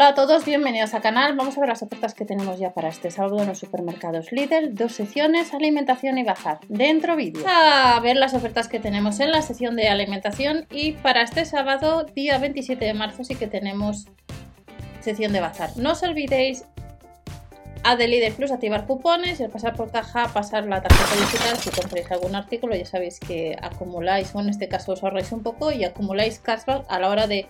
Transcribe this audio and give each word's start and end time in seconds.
Hola 0.00 0.08
a 0.08 0.14
todos, 0.14 0.46
bienvenidos 0.46 0.94
al 0.94 1.02
canal. 1.02 1.36
Vamos 1.36 1.58
a 1.58 1.60
ver 1.60 1.68
las 1.68 1.82
ofertas 1.82 2.14
que 2.14 2.24
tenemos 2.24 2.58
ya 2.58 2.72
para 2.72 2.88
este 2.88 3.10
sábado 3.10 3.38
en 3.42 3.48
los 3.48 3.58
supermercados 3.58 4.32
Lidl. 4.32 4.74
Dos 4.74 4.92
secciones, 4.92 5.52
alimentación 5.52 6.16
y 6.16 6.22
bazar. 6.24 6.58
Dentro 6.70 7.16
vídeo. 7.16 7.44
A 7.46 8.00
ver 8.00 8.16
las 8.16 8.32
ofertas 8.32 8.66
que 8.68 8.80
tenemos 8.80 9.20
en 9.20 9.30
la 9.30 9.42
sección 9.42 9.76
de 9.76 9.90
alimentación 9.90 10.64
y 10.70 10.92
para 10.92 11.20
este 11.20 11.44
sábado, 11.44 12.04
día 12.14 12.38
27 12.38 12.82
de 12.82 12.94
marzo, 12.94 13.24
sí 13.24 13.34
que 13.34 13.46
tenemos 13.46 14.06
sección 15.00 15.34
de 15.34 15.40
bazar. 15.40 15.68
No 15.76 15.92
os 15.92 16.02
olvidéis 16.02 16.64
a 17.82 17.96
de 17.96 18.08
Lidl 18.08 18.32
Plus 18.32 18.52
activar 18.52 18.86
cupones 18.86 19.38
y 19.38 19.42
al 19.42 19.50
pasar 19.50 19.74
por 19.74 19.90
caja 19.90 20.28
pasar 20.28 20.64
la 20.64 20.80
tarjeta 20.80 21.20
digital 21.20 21.58
si 21.58 21.68
compráis 21.70 22.10
algún 22.10 22.34
artículo 22.34 22.74
ya 22.74 22.84
sabéis 22.84 23.20
que 23.20 23.56
acumuláis 23.60 24.34
o 24.34 24.40
en 24.40 24.48
este 24.50 24.68
caso 24.68 24.92
os 24.92 25.02
ahorráis 25.02 25.32
un 25.32 25.42
poco 25.42 25.72
y 25.72 25.84
acumuláis 25.84 26.38
cashback 26.40 26.84
a 26.88 26.98
la 26.98 27.08
hora 27.08 27.26
de 27.26 27.48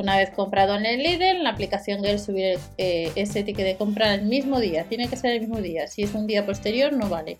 una 0.00 0.16
vez 0.16 0.30
comprado 0.30 0.74
en 0.76 0.86
el 0.86 1.02
Lidl, 1.02 1.42
la 1.42 1.50
aplicación 1.50 2.02
Gel 2.02 2.18
subir 2.18 2.58
eh, 2.78 3.12
ese 3.14 3.42
ticket 3.42 3.64
de 3.64 3.76
compra 3.76 4.14
el 4.14 4.22
mismo 4.22 4.58
día. 4.58 4.84
Tiene 4.84 5.08
que 5.08 5.16
ser 5.16 5.32
el 5.32 5.40
mismo 5.40 5.60
día. 5.60 5.86
Si 5.86 6.02
es 6.02 6.14
un 6.14 6.26
día 6.26 6.46
posterior, 6.46 6.92
no 6.92 7.08
vale. 7.08 7.38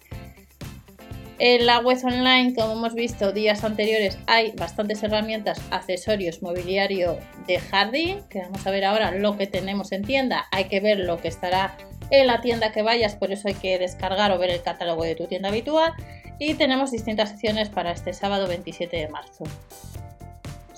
En 1.38 1.64
la 1.64 1.78
web 1.78 1.98
online, 2.04 2.54
como 2.54 2.72
hemos 2.72 2.94
visto 2.94 3.32
días 3.32 3.64
anteriores, 3.64 4.18
hay 4.26 4.52
bastantes 4.52 5.02
herramientas, 5.02 5.58
accesorios, 5.70 6.42
mobiliario 6.42 7.18
de 7.46 7.58
jardín, 7.58 8.18
que 8.28 8.40
vamos 8.40 8.66
a 8.66 8.70
ver 8.70 8.84
ahora 8.84 9.10
lo 9.10 9.38
que 9.38 9.46
tenemos 9.46 9.90
en 9.92 10.04
tienda. 10.04 10.44
Hay 10.52 10.64
que 10.64 10.80
ver 10.80 10.98
lo 10.98 11.18
que 11.18 11.28
estará 11.28 11.78
en 12.10 12.26
la 12.26 12.42
tienda 12.42 12.72
que 12.72 12.82
vayas, 12.82 13.16
por 13.16 13.32
eso 13.32 13.48
hay 13.48 13.54
que 13.54 13.78
descargar 13.78 14.32
o 14.32 14.38
ver 14.38 14.50
el 14.50 14.60
catálogo 14.60 15.02
de 15.02 15.14
tu 15.14 15.26
tienda 15.28 15.48
habitual. 15.48 15.94
Y 16.38 16.54
tenemos 16.54 16.90
distintas 16.90 17.30
secciones 17.30 17.70
para 17.70 17.92
este 17.92 18.12
sábado 18.12 18.46
27 18.46 18.98
de 18.98 19.08
marzo. 19.08 19.44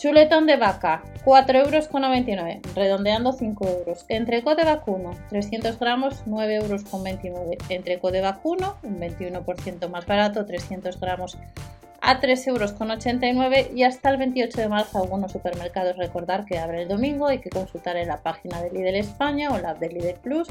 Chuletón 0.02 0.48
de 0.48 0.56
vaca, 0.56 1.04
4,99 1.24 2.56
euros, 2.56 2.74
redondeando 2.74 3.32
5 3.32 3.68
euros. 3.68 4.04
Entreco 4.08 4.56
de 4.56 4.64
vacuno, 4.64 5.12
300 5.28 5.78
gramos, 5.78 6.26
9,29 6.26 6.50
euros. 6.60 6.82
Entreco 7.68 8.10
de 8.10 8.20
vacuno, 8.20 8.78
un 8.82 8.98
21% 8.98 9.88
más 9.88 10.04
barato, 10.04 10.44
300 10.44 10.98
gramos 10.98 11.38
a 12.00 12.20
3,89 12.20 13.26
euros 13.28 13.76
y 13.76 13.84
hasta 13.84 14.10
el 14.10 14.16
28 14.16 14.60
de 14.62 14.68
marzo 14.68 14.98
algunos 14.98 15.30
supermercados 15.30 15.96
recordar 15.96 16.46
que 16.46 16.58
abre 16.58 16.82
el 16.82 16.88
domingo, 16.88 17.28
hay 17.28 17.38
que 17.38 17.50
consultar 17.50 17.96
en 17.96 18.08
la 18.08 18.24
página 18.24 18.60
de 18.60 18.72
Lidl 18.72 18.96
España 18.96 19.52
o 19.52 19.58
la 19.58 19.74
de 19.74 19.88
Lidl 19.88 20.18
Plus 20.20 20.48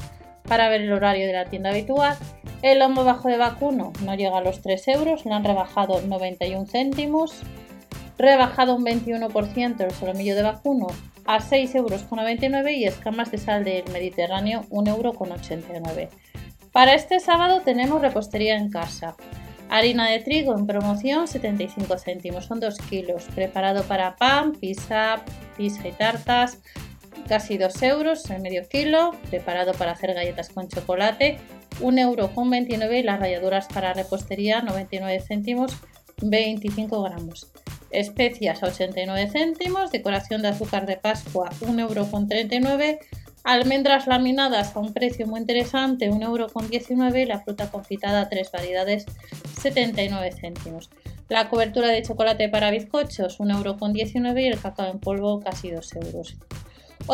para 0.48 0.70
ver 0.70 0.80
el 0.80 0.94
horario 0.94 1.28
de 1.28 1.34
la 1.34 1.44
tienda 1.44 1.72
habitual. 1.72 2.16
El 2.62 2.80
lomo 2.80 3.04
bajo 3.04 3.28
de 3.28 3.36
vacuno 3.36 3.92
no 4.06 4.16
llega 4.16 4.38
a 4.38 4.42
los 4.42 4.62
3 4.62 4.88
euros, 4.88 5.26
le 5.26 5.34
han 5.34 5.44
rebajado 5.44 6.00
91 6.00 6.68
céntimos 6.68 7.44
rebajado 8.22 8.76
un 8.76 8.86
21% 8.86 9.82
el 9.82 9.92
solomillo 9.92 10.36
de 10.36 10.44
vacuno 10.44 10.88
a 11.26 11.40
6,99 11.40 11.76
euros 11.76 12.72
y 12.72 12.86
escamas 12.86 13.32
de 13.32 13.38
sal 13.38 13.64
del 13.64 13.90
Mediterráneo 13.92 14.66
1,89 14.70 15.76
euros. 15.76 16.14
Para 16.72 16.94
este 16.94 17.20
sábado 17.20 17.62
tenemos 17.62 18.02
repostería 18.02 18.56
en 18.56 18.70
casa. 18.70 19.16
Harina 19.70 20.10
de 20.10 20.20
trigo 20.20 20.58
en 20.58 20.68
promoción 20.68 21.28
75 21.28 21.98
céntimos, 21.98 22.46
son 22.46 22.60
2 22.60 22.78
kilos. 22.90 23.24
Preparado 23.36 23.84
para 23.84 24.16
pan, 24.16 24.54
pizza, 24.54 25.24
pizza 25.58 25.88
y 25.88 25.92
tartas, 25.92 26.60
casi 27.28 27.58
2 27.58 27.84
euros 27.84 28.30
el 28.30 28.42
medio 28.42 28.68
kilo. 28.68 29.12
Preparado 29.30 29.74
para 29.74 29.92
hacer 29.92 30.14
galletas 30.14 30.50
con 30.50 30.68
chocolate, 30.68 31.40
1,29 31.82 32.82
euro 32.82 32.94
y 32.94 33.04
las 33.04 33.20
ralladuras 33.20 33.68
para 33.68 33.94
repostería 33.94 34.62
99 34.62 35.22
céntimos, 35.26 35.78
25 36.22 37.02
gramos 37.04 37.52
especias 37.92 38.64
a 38.64 38.68
89 38.68 39.30
céntimos, 39.30 39.92
decoración 39.92 40.42
de 40.42 40.50
azúcar 40.50 40.86
de 40.86 40.98
Pascua 40.98 41.50
1,39 41.62 42.82
euro, 42.82 43.00
almendras 43.44 44.08
laminadas 44.08 44.76
a 44.76 44.80
un 44.80 44.94
precio 44.94 45.28
muy 45.28 45.40
interesante 45.40 46.10
1,19 46.10 46.24
euro 46.26 47.18
y 47.18 47.26
la 47.26 47.40
fruta 47.42 47.72
confitada 47.72 48.30
tres 48.30 48.52
variedades 48.52 49.06
79 49.60 50.32
céntimos. 50.32 50.90
La 51.30 51.50
cobertura 51.50 51.88
de 51.90 52.02
chocolate 52.02 52.50
para 52.50 52.72
bizcochos 52.72 53.40
1,19 53.40 54.28
euro 54.28 54.40
y 54.40 54.48
el 54.48 54.60
cacao 54.60 54.92
en 54.92 55.00
polvo 55.00 55.40
casi 55.40 55.72
2 55.72 55.96
euros. 55.96 56.36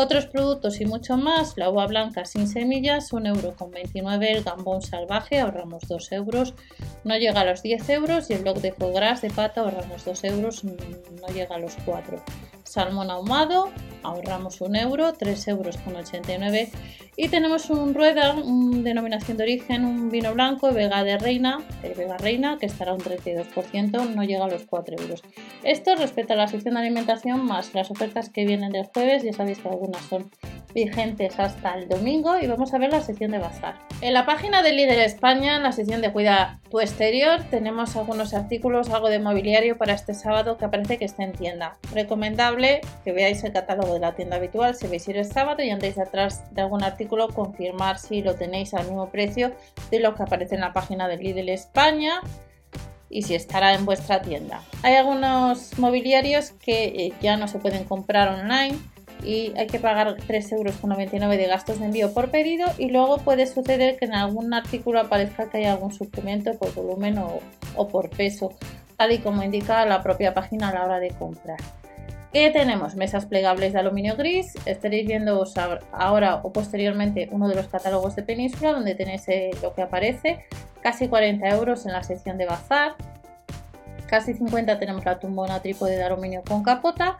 Otros 0.00 0.26
productos 0.26 0.80
y 0.80 0.84
mucho 0.84 1.16
más, 1.16 1.54
la 1.56 1.70
uva 1.70 1.88
blanca 1.88 2.24
sin 2.24 2.46
semillas, 2.46 3.10
1,29€, 3.10 4.26
el 4.28 4.44
gambón 4.44 4.80
salvaje, 4.80 5.40
ahorramos 5.40 5.88
2 5.88 6.12
euros, 6.12 6.54
no 7.02 7.16
llega 7.16 7.40
a 7.40 7.44
los 7.44 7.62
10 7.62 7.88
euros 7.88 8.30
y 8.30 8.34
el 8.34 8.42
bloque 8.42 8.60
de 8.60 8.72
foie 8.72 8.92
gras 8.92 9.22
de 9.22 9.30
pata, 9.30 9.62
ahorramos 9.62 10.04
2 10.04 10.22
euros, 10.22 10.62
no 10.62 11.26
llega 11.34 11.56
a 11.56 11.58
los 11.58 11.74
4 11.84 12.22
salmón 12.68 13.10
ahumado, 13.10 13.70
ahorramos 14.02 14.60
un 14.60 14.76
euro, 14.76 15.12
3 15.12 15.48
euros 15.48 15.76
con 15.78 15.96
89 15.96 16.70
y 17.16 17.28
tenemos 17.28 17.70
un 17.70 17.94
rueda, 17.94 18.34
denominación 18.34 19.36
de 19.36 19.42
origen, 19.42 19.84
un 19.84 20.10
vino 20.10 20.32
blanco, 20.34 20.72
Vega 20.72 21.02
de 21.02 21.18
Reina, 21.18 21.58
Vega 21.82 22.16
Reina, 22.16 22.58
que 22.58 22.66
estará 22.66 22.92
un 22.92 23.00
32%, 23.00 24.14
no 24.14 24.22
llega 24.22 24.44
a 24.44 24.48
los 24.48 24.64
4 24.64 24.96
euros. 24.98 25.22
Esto 25.64 25.96
respecto 25.96 26.34
a 26.34 26.36
la 26.36 26.48
sección 26.48 26.74
de 26.74 26.80
alimentación 26.80 27.44
más 27.44 27.74
las 27.74 27.90
ofertas 27.90 28.30
que 28.30 28.44
vienen 28.44 28.70
del 28.70 28.86
jueves, 28.86 29.24
ya 29.24 29.32
sabéis 29.32 29.58
que 29.58 29.68
algunas 29.68 30.02
son 30.04 30.30
vigentes 30.74 31.38
hasta 31.38 31.74
el 31.74 31.88
domingo 31.88 32.38
y 32.38 32.46
vamos 32.46 32.74
a 32.74 32.78
ver 32.78 32.90
la 32.90 33.00
sección 33.00 33.30
de 33.30 33.38
bazar. 33.38 33.76
En 34.00 34.14
la 34.14 34.26
página 34.26 34.62
de 34.62 34.72
Líder 34.72 34.98
España, 35.00 35.56
en 35.56 35.62
la 35.62 35.72
sección 35.72 36.00
de 36.00 36.12
Cuida 36.12 36.60
tu 36.70 36.80
exterior, 36.80 37.42
tenemos 37.50 37.96
algunos 37.96 38.34
artículos, 38.34 38.90
algo 38.90 39.08
de 39.08 39.18
mobiliario 39.18 39.76
para 39.78 39.94
este 39.94 40.14
sábado 40.14 40.56
que 40.58 40.64
aparece 40.64 40.98
que 40.98 41.04
está 41.04 41.24
en 41.24 41.32
tienda. 41.32 41.76
Recomendable 41.92 42.80
que 43.04 43.12
veáis 43.12 43.42
el 43.44 43.52
catálogo 43.52 43.94
de 43.94 44.00
la 44.00 44.14
tienda 44.14 44.36
habitual 44.36 44.74
si 44.74 44.86
veis 44.86 45.08
ir 45.08 45.16
el 45.16 45.24
sábado 45.24 45.62
y 45.62 45.70
andáis 45.70 45.98
atrás 45.98 46.54
de 46.54 46.62
algún 46.62 46.82
artículo 46.82 47.28
confirmar 47.28 47.98
si 47.98 48.22
lo 48.22 48.34
tenéis 48.34 48.74
al 48.74 48.86
mismo 48.86 49.10
precio 49.10 49.52
de 49.90 50.00
lo 50.00 50.14
que 50.14 50.22
aparece 50.22 50.54
en 50.54 50.60
la 50.60 50.72
página 50.72 51.08
de 51.08 51.16
Lidl 51.16 51.48
España 51.48 52.20
y 53.10 53.22
si 53.22 53.34
estará 53.34 53.74
en 53.74 53.84
vuestra 53.84 54.20
tienda. 54.20 54.62
Hay 54.82 54.94
algunos 54.94 55.78
mobiliarios 55.78 56.50
que 56.52 56.84
eh, 56.84 57.12
ya 57.20 57.36
no 57.36 57.48
se 57.48 57.58
pueden 57.58 57.84
comprar 57.84 58.28
online 58.28 58.78
y 59.22 59.52
hay 59.56 59.66
que 59.66 59.78
pagar 59.78 60.16
3,99 60.16 61.12
euros 61.12 61.30
de 61.30 61.46
gastos 61.46 61.78
de 61.78 61.86
envío 61.86 62.12
por 62.12 62.30
pedido 62.30 62.66
y 62.78 62.90
luego 62.90 63.18
puede 63.18 63.46
suceder 63.46 63.96
que 63.96 64.06
en 64.06 64.14
algún 64.14 64.52
artículo 64.54 65.00
aparezca 65.00 65.50
que 65.50 65.58
hay 65.58 65.64
algún 65.64 65.92
suplemento 65.92 66.52
por 66.58 66.74
volumen 66.74 67.18
o, 67.18 67.88
por 67.88 68.10
peso, 68.10 68.52
tal 68.96 69.12
y 69.12 69.18
como 69.18 69.42
indica 69.42 69.84
la 69.86 70.02
propia 70.02 70.34
página 70.34 70.68
a 70.68 70.74
la 70.74 70.84
hora 70.84 71.00
de 71.00 71.10
comprar. 71.10 71.58
¿Qué 72.32 72.50
tenemos? 72.50 72.94
Mesas 72.94 73.24
plegables 73.24 73.72
de 73.72 73.78
aluminio 73.78 74.14
gris. 74.16 74.52
Estaréis 74.66 75.06
viendo 75.06 75.44
ahora 75.92 76.40
o 76.42 76.52
posteriormente 76.52 77.28
uno 77.32 77.48
de 77.48 77.54
los 77.54 77.68
catálogos 77.68 78.16
de 78.16 78.22
Península 78.22 78.72
donde 78.72 78.94
tenéis 78.94 79.26
eh, 79.28 79.50
lo 79.62 79.74
que 79.74 79.80
aparece. 79.80 80.44
Casi 80.82 81.08
40 81.08 81.48
euros 81.48 81.86
en 81.86 81.92
la 81.92 82.02
sección 82.02 82.36
de 82.36 82.44
bazar. 82.44 82.96
Casi 84.06 84.34
50 84.34 84.78
tenemos 84.78 85.04
la 85.06 85.18
tumbona 85.18 85.60
trípode 85.60 85.96
de 85.96 86.02
aluminio 86.02 86.42
con 86.46 86.62
capota 86.62 87.18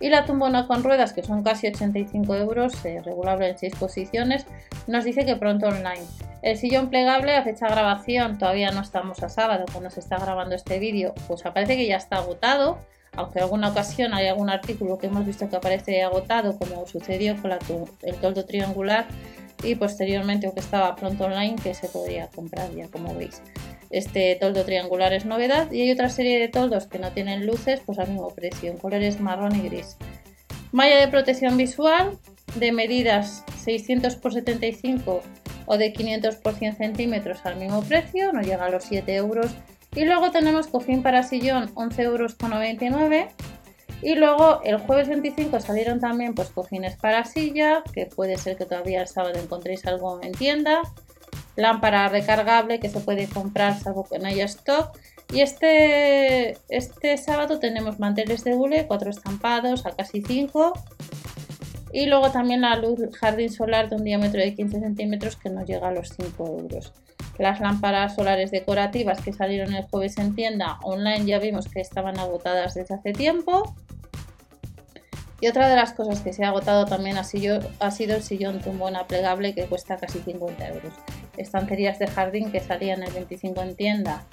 y 0.00 0.08
la 0.08 0.24
tumbona 0.24 0.66
con 0.66 0.82
ruedas, 0.82 1.12
que 1.12 1.22
son 1.22 1.42
casi 1.42 1.66
85 1.68 2.34
euros, 2.36 2.84
eh, 2.84 3.00
regulable 3.04 3.48
en 3.48 3.58
6 3.58 3.74
posiciones, 3.76 4.46
nos 4.86 5.04
dice 5.04 5.24
que 5.24 5.36
pronto 5.36 5.66
online. 5.66 6.04
El 6.42 6.56
sillón 6.56 6.88
plegable 6.88 7.34
a 7.34 7.42
fecha 7.42 7.66
de 7.66 7.72
grabación, 7.72 8.38
todavía 8.38 8.70
no 8.70 8.80
estamos 8.80 9.22
a 9.22 9.28
sábado 9.28 9.64
cuando 9.72 9.90
se 9.90 10.00
está 10.00 10.18
grabando 10.18 10.54
este 10.54 10.78
vídeo, 10.78 11.14
pues 11.26 11.44
aparece 11.44 11.76
que 11.76 11.86
ya 11.86 11.96
está 11.96 12.16
agotado, 12.16 12.78
aunque 13.16 13.38
en 13.40 13.44
alguna 13.44 13.70
ocasión 13.70 14.14
hay 14.14 14.28
algún 14.28 14.50
artículo 14.50 14.98
que 14.98 15.08
hemos 15.08 15.26
visto 15.26 15.48
que 15.48 15.56
aparece 15.56 16.02
agotado, 16.02 16.56
como 16.56 16.86
sucedió 16.86 17.36
con 17.42 17.50
el 18.02 18.14
toldo 18.16 18.44
triangular, 18.44 19.06
y 19.62 19.74
posteriormente 19.74 20.46
o 20.46 20.54
que 20.54 20.60
estaba 20.60 20.94
pronto 20.94 21.24
online 21.24 21.56
que 21.56 21.74
se 21.74 21.88
podría 21.88 22.28
comprar 22.28 22.70
ya 22.74 22.86
como 22.88 23.14
veis. 23.14 23.42
Este 23.90 24.36
toldo 24.36 24.64
triangular 24.64 25.12
es 25.12 25.24
novedad 25.24 25.72
y 25.72 25.82
hay 25.82 25.90
otra 25.90 26.10
serie 26.10 26.38
de 26.38 26.48
toldos 26.48 26.86
que 26.86 26.98
no 26.98 27.12
tienen 27.12 27.46
luces 27.46 27.80
pues 27.84 27.98
al 27.98 28.08
mismo 28.08 28.28
precio, 28.34 28.70
en 28.70 28.76
colores 28.76 29.20
marrón 29.20 29.56
y 29.56 29.68
gris. 29.68 29.96
Malla 30.72 31.00
de 31.00 31.08
protección 31.08 31.56
visual 31.56 32.18
de 32.56 32.72
medidas 32.72 33.44
600 33.64 34.14
x 34.14 34.34
75 34.34 35.22
o 35.66 35.78
de 35.78 35.92
500 35.92 36.34
x 36.36 36.58
100 36.58 36.76
centímetros 36.76 37.44
al 37.44 37.56
mismo 37.56 37.82
precio, 37.82 38.32
no 38.32 38.42
llega 38.42 38.66
a 38.66 38.70
los 38.70 38.84
7 38.84 39.14
euros. 39.14 39.52
Y 39.94 40.04
luego 40.04 40.30
tenemos 40.30 40.66
cojín 40.66 41.02
para 41.02 41.22
sillón 41.22 41.74
11,99 41.74 42.02
euros. 42.02 43.32
Y 44.00 44.14
luego 44.14 44.60
el 44.62 44.78
jueves 44.78 45.08
25 45.08 45.58
salieron 45.60 45.98
también 45.98 46.34
pues 46.34 46.50
cojines 46.50 46.96
para 46.96 47.24
silla, 47.24 47.82
que 47.92 48.06
puede 48.06 48.36
ser 48.36 48.56
que 48.56 48.64
todavía 48.64 49.00
el 49.00 49.08
sábado 49.08 49.38
encontréis 49.40 49.84
algo 49.86 50.20
en 50.22 50.32
tienda 50.32 50.82
lámpara 51.58 52.08
recargable 52.08 52.78
que 52.78 52.88
se 52.88 53.00
puede 53.00 53.26
comprar 53.28 53.78
salvo 53.78 54.04
que 54.04 54.18
no 54.18 54.28
haya 54.28 54.44
stock. 54.44 54.96
Y 55.32 55.40
este, 55.40 56.56
este 56.68 57.16
sábado 57.18 57.58
tenemos 57.58 57.98
manteles 57.98 58.44
de 58.44 58.54
hule, 58.54 58.86
cuatro 58.86 59.10
estampados 59.10 59.84
a 59.84 59.90
casi 59.90 60.22
5. 60.22 60.72
Y 61.92 62.06
luego 62.06 62.30
también 62.30 62.60
la 62.60 62.76
luz 62.76 63.00
jardín 63.18 63.50
solar 63.50 63.90
de 63.90 63.96
un 63.96 64.04
diámetro 64.04 64.40
de 64.40 64.54
15 64.54 64.80
centímetros 64.80 65.36
que 65.36 65.50
nos 65.50 65.66
llega 65.66 65.88
a 65.88 65.92
los 65.92 66.10
5 66.10 66.46
euros. 66.46 66.92
Las 67.38 67.60
lámparas 67.60 68.14
solares 68.14 68.50
decorativas 68.50 69.20
que 69.20 69.32
salieron 69.32 69.74
el 69.74 69.84
jueves 69.84 70.16
en 70.18 70.34
tienda 70.34 70.78
online 70.82 71.24
ya 71.24 71.38
vimos 71.38 71.68
que 71.68 71.80
estaban 71.80 72.18
agotadas 72.18 72.74
desde 72.74 72.94
hace 72.94 73.12
tiempo. 73.12 73.74
Y 75.40 75.48
otra 75.48 75.68
de 75.68 75.76
las 75.76 75.92
cosas 75.92 76.20
que 76.20 76.32
se 76.32 76.44
ha 76.44 76.48
agotado 76.48 76.84
también 76.84 77.16
ha 77.18 77.24
sido, 77.24 77.60
ha 77.80 77.90
sido 77.90 78.16
el 78.16 78.22
sillón 78.22 78.60
tumbona 78.60 79.06
plegable 79.06 79.54
que 79.54 79.66
cuesta 79.66 79.96
casi 79.96 80.20
50 80.20 80.68
euros. 80.68 80.92
Estanterías 81.38 81.98
de 81.98 82.06
jardín 82.06 82.52
que 82.52 82.60
salían 82.60 83.02
el 83.02 83.12
25 83.12 83.62
en 83.62 83.76
tienda 83.76 84.26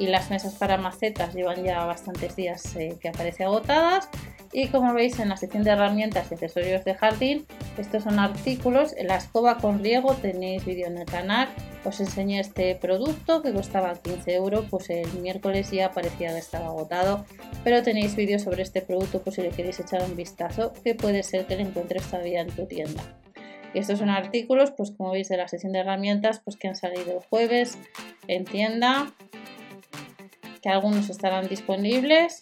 y 0.00 0.06
las 0.06 0.30
mesas 0.30 0.54
para 0.54 0.78
macetas 0.78 1.34
llevan 1.34 1.62
ya 1.62 1.84
bastantes 1.84 2.34
días 2.34 2.74
eh, 2.76 2.96
que 3.00 3.08
aparecen 3.10 3.46
agotadas. 3.46 4.08
Y 4.52 4.68
como 4.68 4.94
veis 4.94 5.20
en 5.20 5.28
la 5.28 5.36
sección 5.36 5.62
de 5.62 5.70
herramientas 5.70 6.28
y 6.30 6.34
accesorios 6.34 6.84
de 6.84 6.94
jardín, 6.94 7.46
estos 7.78 8.02
son 8.02 8.18
artículos. 8.18 8.94
En 8.96 9.06
la 9.06 9.16
escoba 9.16 9.58
con 9.58 9.78
riego 9.84 10.14
tenéis 10.14 10.64
vídeo 10.64 10.86
en 10.86 10.98
el 10.98 11.04
canal. 11.04 11.48
Os 11.84 12.00
enseñé 12.00 12.40
este 12.40 12.74
producto 12.74 13.42
que 13.42 13.52
costaba 13.52 13.94
15 13.94 14.34
euros, 14.34 14.64
pues 14.68 14.90
el 14.90 15.12
miércoles 15.20 15.70
ya 15.70 15.92
parecía 15.92 16.32
que 16.32 16.38
estaba 16.38 16.66
agotado. 16.66 17.26
Pero 17.62 17.82
tenéis 17.82 18.16
vídeo 18.16 18.38
sobre 18.38 18.62
este 18.62 18.80
producto 18.80 19.22
por 19.22 19.34
si 19.34 19.42
le 19.42 19.50
queréis 19.50 19.78
echar 19.78 20.02
un 20.02 20.16
vistazo, 20.16 20.72
que 20.82 20.94
puede 20.94 21.22
ser 21.22 21.46
que 21.46 21.56
lo 21.56 21.62
encuentres 21.62 22.04
todavía 22.04 22.40
en 22.40 22.50
tu 22.50 22.66
tienda. 22.66 23.02
Y 23.74 23.78
estos 23.78 23.98
son 23.98 24.10
artículos, 24.10 24.72
pues 24.72 24.90
como 24.90 25.12
veis 25.12 25.28
de 25.28 25.36
la 25.36 25.48
sección 25.48 25.72
de 25.72 25.80
herramientas, 25.80 26.40
pues 26.44 26.56
que 26.56 26.68
han 26.68 26.76
salido 26.76 27.18
el 27.18 27.24
jueves 27.24 27.78
en 28.26 28.44
tienda, 28.44 29.12
que 30.62 30.68
algunos 30.68 31.08
estarán 31.08 31.48
disponibles 31.48 32.40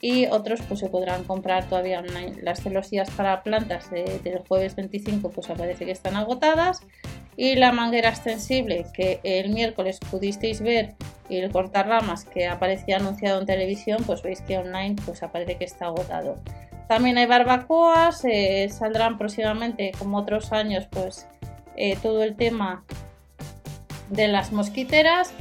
y 0.00 0.26
otros 0.26 0.60
pues 0.66 0.80
se 0.80 0.88
podrán 0.88 1.24
comprar 1.24 1.68
todavía 1.68 2.00
online. 2.00 2.36
Las 2.42 2.62
celosías 2.62 3.10
para 3.10 3.42
plantas 3.42 3.90
del 3.90 4.38
jueves 4.48 4.74
25 4.76 5.30
pues 5.30 5.50
aparece 5.50 5.84
que 5.84 5.90
están 5.90 6.16
agotadas 6.16 6.80
y 7.36 7.54
la 7.56 7.72
manguera 7.72 8.08
extensible 8.08 8.86
que 8.94 9.20
el 9.22 9.50
miércoles 9.50 9.98
pudisteis 10.10 10.60
ver 10.62 10.94
y 11.28 11.36
el 11.36 11.50
cortarramas 11.52 12.24
que 12.24 12.46
aparecía 12.46 12.96
anunciado 12.96 13.40
en 13.40 13.46
televisión 13.46 14.02
pues 14.06 14.22
veis 14.22 14.40
que 14.40 14.58
online 14.58 14.96
pues 15.04 15.22
aparece 15.22 15.56
que 15.56 15.64
está 15.64 15.86
agotado. 15.86 16.38
También 16.90 17.18
hay 17.18 17.26
barbacoas, 17.26 18.24
eh, 18.24 18.68
saldrán 18.68 19.16
próximamente 19.16 19.92
como 19.96 20.18
otros 20.18 20.50
años 20.50 20.88
pues 20.90 21.28
eh, 21.76 21.96
todo 22.02 22.24
el 22.24 22.34
tema 22.34 22.82
de 24.08 24.26
las 24.26 24.50
mosquiteras. 24.50 25.32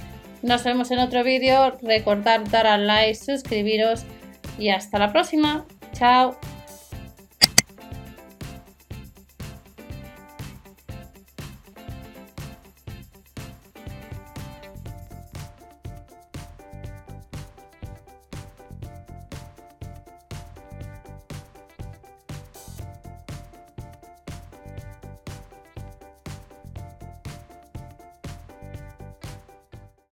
Nos 0.44 0.63
vemos 0.63 0.92
en 0.92 1.00
otro 1.00 1.24
vídeo, 1.24 1.75
recordad 1.81 2.42
dar 2.51 2.68
al 2.68 2.86
like, 2.86 3.16
suscribiros 3.16 4.04
y 4.60 4.69
hasta 4.69 5.00
la 5.00 5.12
próxima. 5.12 5.66
Chao. 5.92 6.38